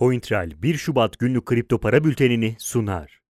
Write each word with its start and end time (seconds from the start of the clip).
CoinTrail 0.00 0.62
1 0.62 0.76
Şubat 0.76 1.18
günlük 1.18 1.46
kripto 1.46 1.78
para 1.78 2.04
bültenini 2.04 2.56
sunar. 2.58 3.20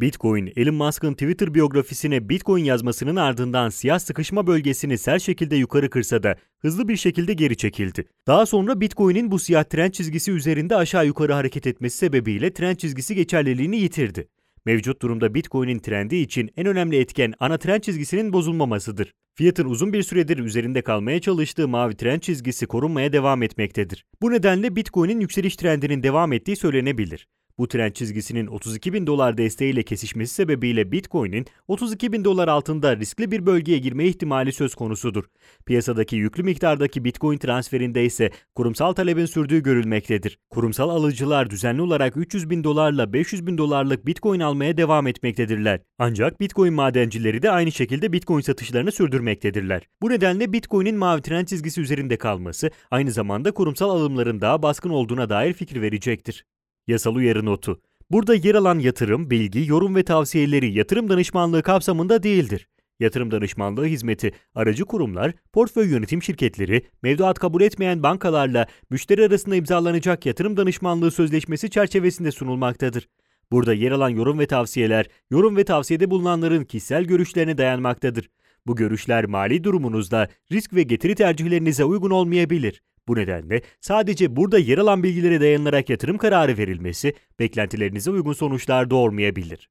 Bitcoin, 0.00 0.52
Elon 0.56 0.74
Musk'ın 0.74 1.12
Twitter 1.12 1.54
biyografisine 1.54 2.28
Bitcoin 2.28 2.64
yazmasının 2.64 3.16
ardından 3.16 3.68
siyah 3.68 3.98
sıkışma 3.98 4.46
bölgesini 4.46 4.98
sert 4.98 5.22
şekilde 5.22 5.56
yukarı 5.56 5.90
kırsa 5.90 6.22
da 6.22 6.36
hızlı 6.58 6.88
bir 6.88 6.96
şekilde 6.96 7.34
geri 7.34 7.56
çekildi. 7.56 8.04
Daha 8.26 8.46
sonra 8.46 8.80
Bitcoin'in 8.80 9.30
bu 9.30 9.38
siyah 9.38 9.64
trend 9.64 9.92
çizgisi 9.92 10.32
üzerinde 10.32 10.76
aşağı 10.76 11.06
yukarı 11.06 11.32
hareket 11.32 11.66
etmesi 11.66 11.96
sebebiyle 11.96 12.52
trend 12.52 12.76
çizgisi 12.76 13.14
geçerliliğini 13.14 13.76
yitirdi. 13.76 14.28
Mevcut 14.66 15.02
durumda 15.02 15.34
Bitcoin'in 15.34 15.78
trendi 15.78 16.16
için 16.16 16.50
en 16.56 16.66
önemli 16.66 16.98
etken 16.98 17.34
ana 17.40 17.58
trend 17.58 17.80
çizgisinin 17.80 18.32
bozulmamasıdır. 18.32 19.12
Fiyatın 19.34 19.64
uzun 19.64 19.92
bir 19.92 20.02
süredir 20.02 20.38
üzerinde 20.38 20.82
kalmaya 20.82 21.20
çalıştığı 21.20 21.68
mavi 21.68 21.96
trend 21.96 22.20
çizgisi 22.20 22.66
korunmaya 22.66 23.12
devam 23.12 23.42
etmektedir. 23.42 24.04
Bu 24.22 24.30
nedenle 24.30 24.76
Bitcoin'in 24.76 25.20
yükseliş 25.20 25.56
trendinin 25.56 26.02
devam 26.02 26.32
ettiği 26.32 26.56
söylenebilir. 26.56 27.26
Bu 27.58 27.68
trend 27.68 27.92
çizgisinin 27.92 28.46
32 28.46 28.92
bin 28.92 29.06
dolar 29.06 29.38
desteğiyle 29.38 29.82
kesişmesi 29.82 30.34
sebebiyle 30.34 30.92
Bitcoin'in 30.92 31.46
32 31.68 32.12
bin 32.12 32.24
dolar 32.24 32.48
altında 32.48 32.96
riskli 32.96 33.30
bir 33.30 33.46
bölgeye 33.46 33.78
girme 33.78 34.04
ihtimali 34.06 34.52
söz 34.52 34.74
konusudur. 34.74 35.24
Piyasadaki 35.66 36.16
yüklü 36.16 36.42
miktardaki 36.42 37.04
Bitcoin 37.04 37.38
transferinde 37.38 38.04
ise 38.04 38.30
kurumsal 38.54 38.92
talebin 38.92 39.26
sürdüğü 39.26 39.62
görülmektedir. 39.62 40.38
Kurumsal 40.50 40.90
alıcılar 40.90 41.50
düzenli 41.50 41.82
olarak 41.82 42.16
300 42.16 42.50
bin 42.50 42.64
dolarla 42.64 43.12
500 43.12 43.46
bin 43.46 43.58
dolarlık 43.58 44.06
Bitcoin 44.06 44.40
almaya 44.40 44.76
devam 44.76 45.06
etmektedirler. 45.06 45.80
Ancak 45.98 46.40
Bitcoin 46.40 46.74
madencileri 46.74 47.42
de 47.42 47.50
aynı 47.50 47.72
şekilde 47.72 48.12
Bitcoin 48.12 48.40
satışlarını 48.40 48.92
sürdürmektedirler. 48.92 49.82
Bu 50.02 50.10
nedenle 50.10 50.52
Bitcoin'in 50.52 50.96
mavi 50.96 51.22
trend 51.22 51.46
çizgisi 51.46 51.80
üzerinde 51.80 52.16
kalması 52.16 52.70
aynı 52.90 53.12
zamanda 53.12 53.52
kurumsal 53.52 53.90
alımların 53.90 54.40
daha 54.40 54.62
baskın 54.62 54.90
olduğuna 54.90 55.28
dair 55.28 55.52
fikir 55.52 55.82
verecektir. 55.82 56.44
Yasal 56.86 57.14
uyarı 57.14 57.44
notu. 57.46 57.80
Burada 58.10 58.34
yer 58.34 58.54
alan 58.54 58.78
yatırım, 58.78 59.30
bilgi, 59.30 59.66
yorum 59.66 59.96
ve 59.96 60.02
tavsiyeleri 60.02 60.72
yatırım 60.72 61.10
danışmanlığı 61.10 61.62
kapsamında 61.62 62.22
değildir. 62.22 62.68
Yatırım 63.00 63.30
danışmanlığı 63.30 63.86
hizmeti 63.86 64.32
aracı 64.54 64.84
kurumlar, 64.84 65.32
portföy 65.52 65.90
yönetim 65.90 66.22
şirketleri, 66.22 66.82
mevduat 67.02 67.38
kabul 67.38 67.62
etmeyen 67.62 68.02
bankalarla 68.02 68.66
müşteri 68.90 69.24
arasında 69.24 69.56
imzalanacak 69.56 70.26
yatırım 70.26 70.56
danışmanlığı 70.56 71.10
sözleşmesi 71.10 71.70
çerçevesinde 71.70 72.30
sunulmaktadır. 72.30 73.08
Burada 73.50 73.74
yer 73.74 73.92
alan 73.92 74.08
yorum 74.08 74.38
ve 74.38 74.46
tavsiyeler, 74.46 75.06
yorum 75.30 75.56
ve 75.56 75.64
tavsiyede 75.64 76.10
bulunanların 76.10 76.64
kişisel 76.64 77.04
görüşlerine 77.04 77.58
dayanmaktadır. 77.58 78.30
Bu 78.66 78.76
görüşler 78.76 79.24
mali 79.24 79.64
durumunuzda 79.64 80.28
risk 80.52 80.74
ve 80.74 80.82
getiri 80.82 81.14
tercihlerinize 81.14 81.84
uygun 81.84 82.10
olmayabilir. 82.10 82.82
Bu 83.08 83.16
nedenle 83.16 83.62
sadece 83.80 84.36
burada 84.36 84.58
yer 84.58 84.78
alan 84.78 85.02
bilgilere 85.02 85.40
dayanılarak 85.40 85.90
yatırım 85.90 86.18
kararı 86.18 86.58
verilmesi 86.58 87.14
beklentilerinize 87.38 88.10
uygun 88.10 88.32
sonuçlar 88.32 88.90
doğurmayabilir. 88.90 89.70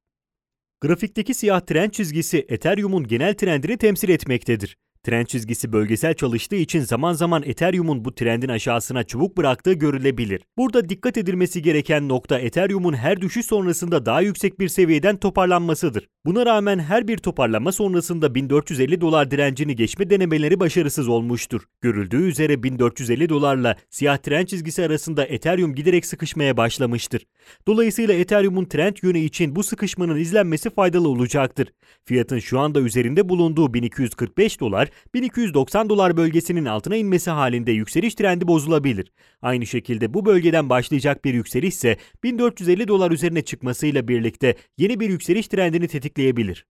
Grafikteki 0.82 1.34
siyah 1.34 1.60
trend 1.62 1.92
çizgisi 1.92 2.46
Ethereum'un 2.50 3.08
genel 3.08 3.34
trendini 3.34 3.78
temsil 3.78 4.10
etmektedir. 4.10 4.78
Trend 5.06 5.26
çizgisi 5.26 5.74
bölgesel 5.74 6.14
çalıştığı 6.14 6.56
için 6.56 6.82
zaman 6.82 7.14
zaman 7.14 7.44
Ethereum'un 7.46 8.06
bu 8.06 8.16
trendin 8.16 8.50
aşağısına 8.50 9.04
çubuk 9.04 9.38
bıraktığı 9.38 9.74
görülebilir. 9.74 10.42
Burada 10.58 10.90
dikkat 10.90 11.18
edilmesi 11.18 11.62
gereken 11.62 12.10
nokta 12.10 12.40
Ethereum'un 12.40 12.94
her 12.94 13.22
düşüş 13.22 13.46
sonrasında 13.46 14.06
daha 14.06 14.22
yüksek 14.22 14.60
bir 14.60 14.68
seviyeden 14.68 15.18
toparlanmasıdır. 15.18 16.08
Buna 16.26 16.46
rağmen 16.46 16.80
her 16.80 17.08
bir 17.08 17.18
toparlanma 17.18 17.72
sonrasında 17.72 18.36
1450 18.36 19.02
dolar 19.02 19.32
direncini 19.32 19.76
geçme 19.76 20.10
denemeleri 20.10 20.60
başarısız 20.60 21.08
olmuştur. 21.08 21.62
Görüldüğü 21.82 22.28
üzere 22.28 22.64
1450 22.64 23.30
dolarla 23.30 23.76
siyah 23.90 24.18
trend 24.18 24.48
çizgisi 24.48 24.86
arasında 24.86 25.26
Ethereum 25.26 25.76
giderek 25.76 26.06
sıkışmaya 26.06 26.58
başlamıştır. 26.58 27.26
Dolayısıyla 27.68 28.14
Ethereum'un 28.14 28.66
trend 28.66 28.96
yönü 29.04 29.20
için 29.20 29.56
bu 29.56 29.64
sıkışmanın 29.64 30.18
izlenmesi 30.18 30.70
faydalı 30.70 31.08
olacaktır. 31.10 31.68
Fiyatın 32.06 32.40
şu 32.40 32.60
anda 32.60 32.82
üzerinde 32.82 33.30
bulunduğu 33.30 33.74
1245 33.74 34.60
dolar 34.60 34.90
1290 35.14 35.90
dolar 35.90 36.18
bölgesinin 36.18 36.66
altına 36.66 36.96
inmesi 36.96 37.30
halinde 37.30 37.72
yükseliş 37.72 38.16
trendi 38.16 38.48
bozulabilir. 38.48 39.12
Aynı 39.42 39.66
şekilde 39.66 40.14
bu 40.14 40.26
bölgeden 40.26 40.70
başlayacak 40.70 41.26
bir 41.26 41.34
yükseliş 41.34 41.76
ise 41.76 41.98
1450 42.24 42.88
dolar 42.88 43.12
üzerine 43.12 43.42
çıkmasıyla 43.42 44.08
birlikte 44.08 44.56
yeni 44.78 45.00
bir 45.00 45.10
yükseliş 45.10 45.48
trendini 45.48 45.88
tetikleyebilir. 45.88 46.66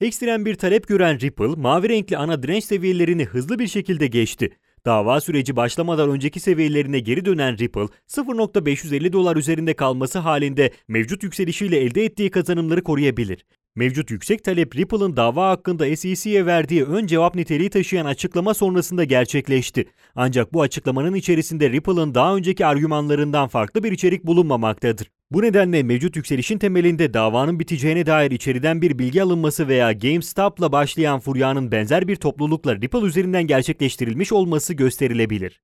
Ekstrem 0.00 0.44
bir 0.44 0.54
talep 0.54 0.88
gören 0.88 1.20
Ripple, 1.20 1.46
mavi 1.46 1.88
renkli 1.88 2.16
ana 2.16 2.42
direnç 2.42 2.64
seviyelerini 2.64 3.24
hızlı 3.24 3.58
bir 3.58 3.66
şekilde 3.66 4.06
geçti. 4.06 4.50
Dava 4.86 5.20
süreci 5.20 5.56
başlamadan 5.56 6.10
önceki 6.10 6.40
seviyelerine 6.40 6.98
geri 6.98 7.24
dönen 7.24 7.58
Ripple, 7.58 7.86
0.550 8.08 9.12
dolar 9.12 9.36
üzerinde 9.36 9.74
kalması 9.74 10.18
halinde 10.18 10.70
mevcut 10.88 11.22
yükselişiyle 11.22 11.78
elde 11.78 12.04
ettiği 12.04 12.30
kazanımları 12.30 12.82
koruyabilir. 12.82 13.44
Mevcut 13.76 14.10
yüksek 14.10 14.44
talep 14.44 14.76
Ripple'ın 14.76 15.16
dava 15.16 15.48
hakkında 15.50 15.96
SEC'ye 15.96 16.46
verdiği 16.46 16.84
ön 16.84 17.06
cevap 17.06 17.34
niteliği 17.34 17.70
taşıyan 17.70 18.06
açıklama 18.06 18.54
sonrasında 18.54 19.04
gerçekleşti. 19.04 19.84
Ancak 20.14 20.52
bu 20.52 20.62
açıklamanın 20.62 21.14
içerisinde 21.14 21.70
Ripple'ın 21.70 22.14
daha 22.14 22.36
önceki 22.36 22.66
argümanlarından 22.66 23.48
farklı 23.48 23.84
bir 23.84 23.92
içerik 23.92 24.26
bulunmamaktadır. 24.26 25.10
Bu 25.30 25.42
nedenle 25.42 25.82
mevcut 25.82 26.16
yükselişin 26.16 26.58
temelinde 26.58 27.14
davanın 27.14 27.60
biteceğine 27.60 28.06
dair 28.06 28.30
içeriden 28.30 28.82
bir 28.82 28.98
bilgi 28.98 29.22
alınması 29.22 29.68
veya 29.68 29.92
GameStop'la 29.92 30.72
başlayan 30.72 31.20
furyanın 31.20 31.72
benzer 31.72 32.08
bir 32.08 32.16
toplulukla 32.16 32.76
Ripple 32.76 33.06
üzerinden 33.06 33.46
gerçekleştirilmiş 33.46 34.32
olması 34.32 34.74
gösterilebilir. 34.74 35.62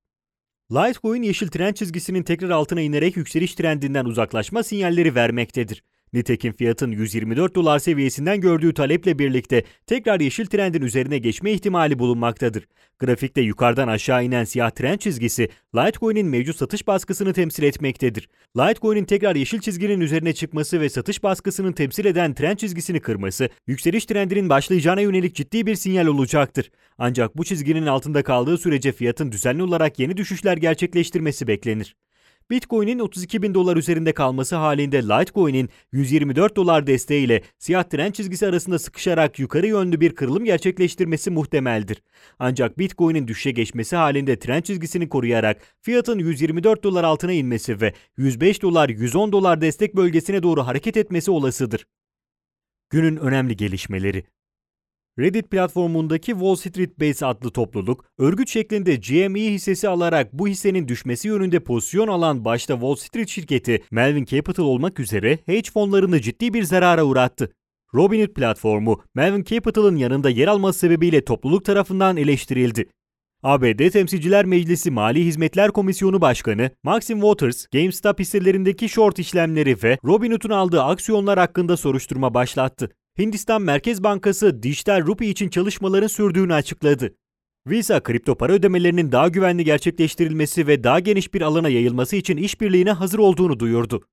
Litecoin 0.71 1.21
yeşil 1.21 1.47
trend 1.47 1.73
çizgisinin 1.73 2.23
tekrar 2.23 2.49
altına 2.49 2.81
inerek 2.81 3.17
yükseliş 3.17 3.55
trendinden 3.55 4.05
uzaklaşma 4.05 4.63
sinyalleri 4.63 5.15
vermektedir. 5.15 5.83
Nitekim 6.13 6.53
fiyatın 6.53 6.91
124 6.91 7.55
dolar 7.55 7.79
seviyesinden 7.79 8.41
gördüğü 8.41 8.73
taleple 8.73 9.19
birlikte 9.19 9.63
tekrar 9.87 10.19
yeşil 10.19 10.45
trendin 10.45 10.81
üzerine 10.81 11.17
geçme 11.17 11.51
ihtimali 11.51 11.99
bulunmaktadır. 11.99 12.67
Grafikte 12.99 13.41
yukarıdan 13.41 13.87
aşağı 13.87 14.25
inen 14.25 14.43
siyah 14.43 14.71
trend 14.71 14.99
çizgisi 14.99 15.49
Litecoin'in 15.75 16.27
mevcut 16.27 16.55
satış 16.55 16.87
baskısını 16.87 17.33
temsil 17.33 17.63
etmektedir. 17.63 18.29
Litecoin'in 18.57 19.05
tekrar 19.05 19.35
yeşil 19.35 19.59
çizginin 19.59 20.01
üzerine 20.01 20.33
çıkması 20.33 20.81
ve 20.81 20.89
satış 20.89 21.23
baskısının 21.23 21.71
temsil 21.71 22.05
eden 22.05 22.33
trend 22.33 22.57
çizgisini 22.57 22.99
kırması, 22.99 23.49
yükseliş 23.67 24.05
trendinin 24.05 24.49
başlayacağına 24.49 25.01
yönelik 25.01 25.35
ciddi 25.35 25.65
bir 25.65 25.75
sinyal 25.75 26.07
olacaktır. 26.07 26.71
Ancak 26.97 27.37
bu 27.37 27.43
çizginin 27.43 27.85
altında 27.85 28.23
kaldığı 28.23 28.57
sürece 28.57 28.91
fiyatın 28.91 29.31
düzenli 29.31 29.63
olarak 29.63 29.99
yeni 29.99 30.17
düşüşler 30.17 30.57
gerçekleştirmesi 30.57 31.47
beklenir. 31.47 31.95
Bitcoin'in 32.49 32.99
32 32.99 33.41
bin 33.41 33.53
dolar 33.53 33.77
üzerinde 33.77 34.13
kalması 34.13 34.55
halinde 34.55 35.03
Litecoin'in 35.03 35.69
124 35.91 36.55
dolar 36.55 36.87
desteğiyle 36.87 37.41
siyah 37.59 37.83
trend 37.83 38.13
çizgisi 38.13 38.47
arasında 38.47 38.79
sıkışarak 38.79 39.39
yukarı 39.39 39.67
yönlü 39.67 40.01
bir 40.01 40.15
kırılım 40.15 40.45
gerçekleştirmesi 40.45 41.31
muhtemeldir. 41.31 42.03
Ancak 42.39 42.79
Bitcoin'in 42.79 43.27
düşüşe 43.27 43.51
geçmesi 43.51 43.95
halinde 43.95 44.39
trend 44.39 44.63
çizgisini 44.63 45.09
koruyarak 45.09 45.61
fiyatın 45.81 46.19
124 46.19 46.83
dolar 46.83 47.03
altına 47.03 47.31
inmesi 47.31 47.81
ve 47.81 47.93
105 48.17 48.61
dolar 48.61 48.89
110 48.89 49.31
dolar 49.31 49.61
destek 49.61 49.95
bölgesine 49.95 50.43
doğru 50.43 50.67
hareket 50.67 50.97
etmesi 50.97 51.31
olasıdır. 51.31 51.87
Günün 52.89 53.17
önemli 53.17 53.57
gelişmeleri 53.57 54.23
Reddit 55.19 55.51
platformundaki 55.51 56.31
Wall 56.31 56.55
Street 56.55 56.99
Base 56.99 57.25
adlı 57.25 57.51
topluluk, 57.51 58.05
örgüt 58.17 58.49
şeklinde 58.49 58.95
GME 58.95 59.39
hissesi 59.39 59.89
alarak 59.89 60.33
bu 60.33 60.47
hissenin 60.47 60.87
düşmesi 60.87 61.27
yönünde 61.27 61.59
pozisyon 61.59 62.07
alan 62.07 62.45
başta 62.45 62.73
Wall 62.73 62.95
Street 62.95 63.29
şirketi 63.29 63.83
Melvin 63.91 64.25
Capital 64.25 64.63
olmak 64.63 64.99
üzere 64.99 65.39
hedge 65.45 65.71
fonlarını 65.71 66.21
ciddi 66.21 66.53
bir 66.53 66.63
zarara 66.63 67.03
uğrattı. 67.03 67.51
Robinhood 67.93 68.33
platformu 68.33 69.01
Melvin 69.15 69.43
Capital'ın 69.43 69.95
yanında 69.95 70.29
yer 70.29 70.47
alması 70.47 70.79
sebebiyle 70.79 71.25
topluluk 71.25 71.65
tarafından 71.65 72.17
eleştirildi. 72.17 72.85
ABD 73.43 73.89
Temsilciler 73.89 74.45
Meclisi 74.45 74.91
Mali 74.91 75.25
Hizmetler 75.25 75.71
Komisyonu 75.71 76.21
Başkanı 76.21 76.71
Maxim 76.83 77.21
Waters, 77.21 77.65
GameStop 77.67 78.19
hisselerindeki 78.19 78.89
short 78.89 79.19
işlemleri 79.19 79.77
ve 79.83 79.97
Robinhood'un 80.05 80.49
aldığı 80.49 80.83
aksiyonlar 80.83 81.39
hakkında 81.39 81.77
soruşturma 81.77 82.33
başlattı. 82.33 82.89
Hindistan 83.19 83.61
Merkez 83.61 84.03
Bankası 84.03 84.63
dijital 84.63 85.01
rupi 85.01 85.25
için 85.25 85.49
çalışmaların 85.49 86.07
sürdüğünü 86.07 86.53
açıkladı. 86.53 87.15
Visa 87.67 87.99
kripto 87.99 88.35
para 88.35 88.53
ödemelerinin 88.53 89.11
daha 89.11 89.27
güvenli 89.27 89.65
gerçekleştirilmesi 89.65 90.67
ve 90.67 90.83
daha 90.83 90.99
geniş 90.99 91.33
bir 91.33 91.41
alana 91.41 91.69
yayılması 91.69 92.15
için 92.15 92.37
işbirliğine 92.37 92.91
hazır 92.91 93.19
olduğunu 93.19 93.59
duyurdu. 93.59 94.07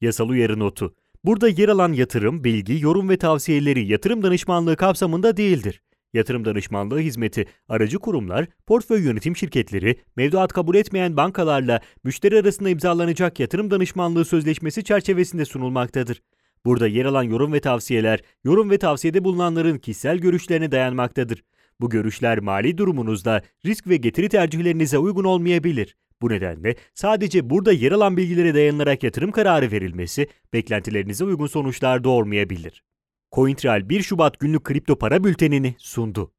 Yasal 0.00 0.28
uyarı 0.28 0.58
notu. 0.58 0.94
Burada 1.24 1.48
yer 1.48 1.68
alan 1.68 1.92
yatırım, 1.92 2.44
bilgi, 2.44 2.80
yorum 2.80 3.08
ve 3.08 3.16
tavsiyeleri 3.16 3.86
yatırım 3.86 4.22
danışmanlığı 4.22 4.76
kapsamında 4.76 5.36
değildir. 5.36 5.82
Yatırım 6.12 6.44
danışmanlığı 6.44 6.98
hizmeti 6.98 7.46
aracı 7.68 7.98
kurumlar, 7.98 8.46
portföy 8.66 9.04
yönetim 9.04 9.36
şirketleri, 9.36 9.96
mevduat 10.16 10.52
kabul 10.52 10.74
etmeyen 10.74 11.16
bankalarla 11.16 11.80
müşteri 12.04 12.38
arasında 12.38 12.68
imzalanacak 12.68 13.40
yatırım 13.40 13.70
danışmanlığı 13.70 14.24
sözleşmesi 14.24 14.84
çerçevesinde 14.84 15.44
sunulmaktadır. 15.44 16.22
Burada 16.64 16.86
yer 16.88 17.04
alan 17.04 17.22
yorum 17.22 17.52
ve 17.52 17.60
tavsiyeler, 17.60 18.20
yorum 18.44 18.70
ve 18.70 18.78
tavsiyede 18.78 19.24
bulunanların 19.24 19.78
kişisel 19.78 20.18
görüşlerine 20.18 20.72
dayanmaktadır. 20.72 21.44
Bu 21.80 21.90
görüşler 21.90 22.38
mali 22.38 22.78
durumunuzda 22.78 23.42
risk 23.66 23.86
ve 23.88 23.96
getiri 23.96 24.28
tercihlerinize 24.28 24.98
uygun 24.98 25.24
olmayabilir. 25.24 25.96
Bu 26.22 26.28
nedenle 26.28 26.74
sadece 26.94 27.50
burada 27.50 27.72
yer 27.72 27.92
alan 27.92 28.16
bilgilere 28.16 28.54
dayanarak 28.54 29.02
yatırım 29.02 29.30
kararı 29.30 29.72
verilmesi 29.72 30.28
beklentilerinize 30.52 31.24
uygun 31.24 31.46
sonuçlar 31.46 32.04
doğurmayabilir. 32.04 32.84
CoinTrail 33.32 33.88
1 33.88 34.02
Şubat 34.02 34.38
günlük 34.40 34.64
kripto 34.64 34.98
para 34.98 35.24
bültenini 35.24 35.74
sundu. 35.78 36.32